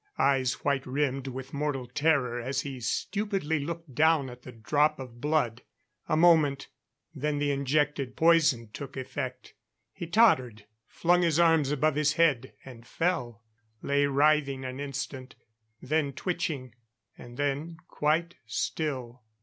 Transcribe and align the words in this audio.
Eyes 0.17 0.53
white 0.65 0.87
rimmed 0.87 1.27
with 1.27 1.53
mortal 1.53 1.85
terror 1.85 2.41
as 2.41 2.61
he 2.61 2.79
stupidly 2.79 3.59
looked 3.59 3.93
down 3.93 4.31
at 4.31 4.41
the 4.41 4.51
drop 4.51 4.99
of 4.99 5.21
blood. 5.21 5.61
A 6.09 6.17
moment, 6.17 6.69
then 7.13 7.37
the 7.37 7.51
injected 7.51 8.15
poison 8.15 8.71
took 8.73 8.97
effect. 8.97 9.53
He 9.93 10.07
tottered, 10.07 10.65
flung 10.87 11.21
his 11.21 11.39
arms 11.39 11.69
above 11.69 11.93
his 11.93 12.13
head 12.13 12.53
and 12.65 12.83
fell. 12.83 13.43
Lay 13.83 14.07
writhing 14.07 14.65
an 14.65 14.79
instant; 14.79 15.35
then 15.83 16.13
twitching; 16.13 16.73
and 17.15 17.37
then 17.37 17.77
quite 17.87 18.33
still. 18.47 19.21